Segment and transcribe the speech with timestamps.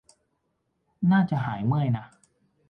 [1.11, 2.05] น่าจะหายเมื่อยนะ